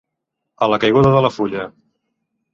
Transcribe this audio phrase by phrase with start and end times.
[0.67, 1.69] A la caiguda de la fulla.